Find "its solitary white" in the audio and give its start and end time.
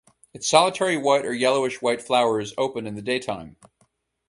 0.33-1.27